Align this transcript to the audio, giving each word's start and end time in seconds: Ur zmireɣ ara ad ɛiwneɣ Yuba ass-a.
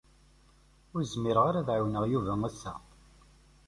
Ur 0.93 1.01
zmireɣ 1.13 1.43
ara 1.49 1.59
ad 1.61 1.69
ɛiwneɣ 1.75 2.03
Yuba 2.11 2.33
ass-a. 2.49 2.73